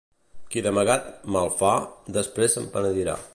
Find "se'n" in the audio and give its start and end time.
2.59-2.71